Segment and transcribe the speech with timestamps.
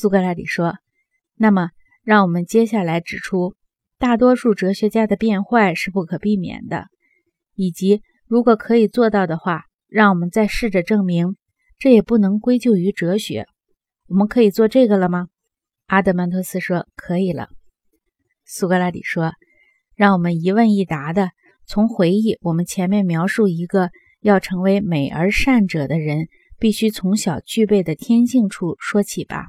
[0.00, 0.76] 苏格拉底说
[1.34, 1.70] ：“那么，
[2.04, 3.56] 让我们接下来指出，
[3.98, 6.86] 大多数哲学家的变坏是不可避免的，
[7.56, 11.34] 以及如果可以做到的话，让我们再试着证明，
[11.80, 13.46] 这也不能归咎于哲学。
[14.06, 15.26] 我们可以做这个了吗？”
[15.86, 17.48] 阿德曼托斯说：“可以了。”
[18.46, 19.32] 苏格拉底说
[19.98, 21.32] ：“让我们一问一答的
[21.66, 23.90] 从回忆我们前面描述一个
[24.20, 29.48] 要成为美而善者的人必须从小具备的天性处说起吧。”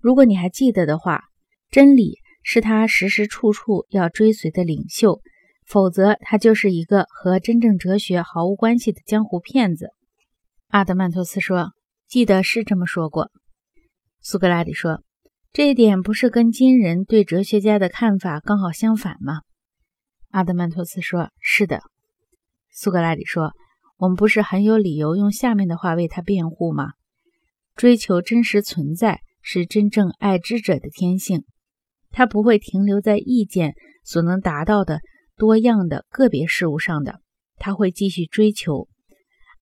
[0.00, 1.24] 如果你还记得的话，
[1.70, 5.20] 真理是他时时处处要追随的领袖，
[5.66, 9.90] 否则他就是一个和真正哲学毫无关系的江湖骗子。
[10.68, 11.72] 阿德曼托斯说
[12.06, 13.30] ：“记得是这么说过。”
[14.22, 15.02] 苏格拉底说
[15.52, 19.40] ：“这一点不是跟今人对哲学家的看法刚好相反吗？”
[20.30, 21.80] 阿德曼托斯说：“是的。”
[22.70, 23.52] 苏格拉底说
[23.98, 26.92] ：“我们不是很有理由用下面的话为他辩护吗？
[27.74, 29.20] 追求真实存在。”
[29.50, 31.44] 是真正爱之者的天性，
[32.10, 35.00] 他不会停留在意见所能达到的
[35.38, 37.22] 多样的个别事物上的，
[37.56, 38.88] 他会继续追求。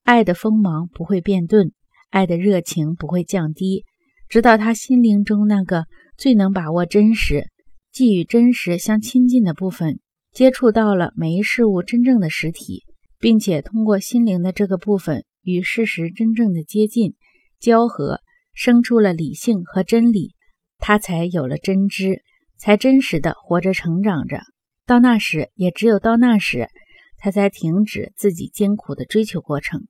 [0.03, 1.71] 爱的锋芒不会变钝，
[2.11, 3.85] 爱的热情不会降低，
[4.29, 5.85] 直到他心灵中那个
[6.19, 7.45] 最能把握真实、
[7.93, 10.01] 既与真实相亲近的部分
[10.33, 12.83] 接触到了每一事物真正的实体，
[13.21, 17.15] 并且通过心灵的这个部分与事实真正的接近
[17.61, 18.21] 交合。
[18.57, 20.35] 生出了理性和真理，
[20.79, 22.23] 他才有了真知，
[22.57, 24.41] 才真实的活着成长着。
[24.87, 26.71] 到那时，也只有到那时，
[27.19, 29.87] 他才停止自己艰苦的追求过程。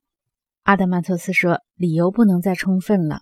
[0.63, 3.21] 阿德曼托斯说：“理由不能再充分了。”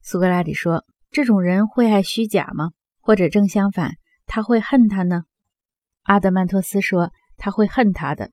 [0.00, 2.70] 苏格拉底说：“这种人会爱虚假吗？
[3.00, 5.24] 或者正相反，他会恨他呢？”
[6.04, 8.30] 阿德曼托斯说：“他会恨他的。”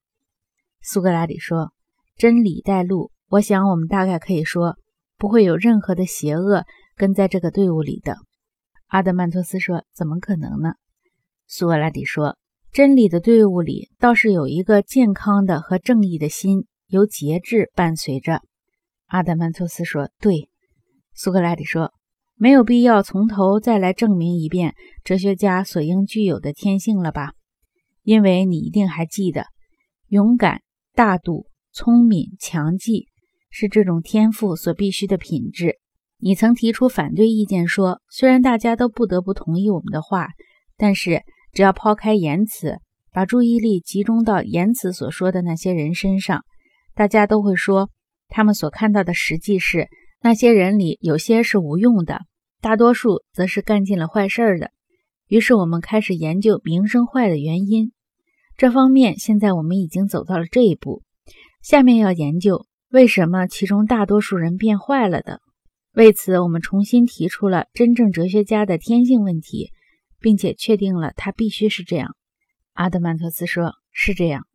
[0.80, 1.72] 苏格拉底说
[2.16, 4.76] ：“真理带路，我想我们大概可以说。”
[5.18, 6.64] 不会有任何的邪恶
[6.96, 8.16] 跟在这个队伍里的，
[8.86, 10.74] 阿德曼托斯说：“怎么可能呢？”
[11.48, 12.36] 苏格拉底说
[12.72, 18.42] ：“真理的队伍里倒是有一个健康的和正义的心，由节制伴随着。”
[19.06, 20.50] 阿德曼托斯说：“对。”
[21.14, 21.94] 苏格拉底说
[22.36, 27.32] ：“没有必要从头再来证明一遍哲学家所应具有的天性了吧？
[28.02, 29.46] 因为你一定还记得，
[30.08, 30.60] 勇敢、
[30.92, 33.08] 大度、聪明、强记。”
[33.50, 35.78] 是这种天赋所必须的品质。
[36.18, 40.28] 你曾提出反对意见，说虽然大家都不得不同意我们的话，
[40.76, 42.78] 但是只要抛开言辞，
[43.12, 46.44] 把注意力集中到言辞所说的那些人身上，
[46.94, 47.90] 大家都会说
[48.28, 49.88] 他们所看到的实际是
[50.22, 52.22] 那些人里有些是无用的，
[52.60, 54.70] 大多数则是干尽了坏事儿的。
[55.28, 57.92] 于是我们开始研究名声坏的原因。
[58.56, 61.02] 这方面现在我们已经走到了这一步，
[61.62, 62.66] 下面要研究。
[62.96, 65.42] 为什么其中大多数人变坏了的？
[65.92, 69.70] 为此，我们重新提出了真正哲学家的天性问题，
[70.18, 72.16] 并且确定了他必须是这样。
[72.72, 74.46] 阿德曼托斯说：“是这样。”